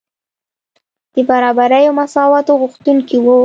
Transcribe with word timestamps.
د 1.13 1.15
برابرۍ 1.29 1.83
او 1.87 1.93
مساواتو 2.01 2.59
غوښتونکي 2.61 3.17
وو. 3.21 3.37